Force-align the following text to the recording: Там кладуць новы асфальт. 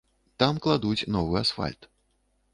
Там 0.43 0.57
кладуць 0.67 1.07
новы 1.17 1.37
асфальт. 1.43 1.81